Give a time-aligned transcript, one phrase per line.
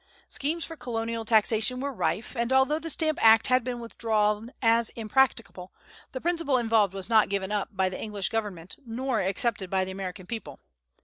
[0.27, 4.89] Schemes for colonial taxation were rife, and, although the Stamp Act had been withdrawn as
[4.95, 5.71] impracticable,
[6.11, 9.91] the principle involved was not given up by the English government nor accepted by the
[9.91, 10.57] American people.